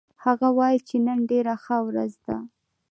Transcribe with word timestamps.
هغه 0.23 0.47
وایي 0.57 0.79
چې 0.87 0.95
نن 1.05 1.19
ډېره 1.29 1.53
ښه 1.63 1.77
ورځ 1.87 2.11
ده 2.25 2.37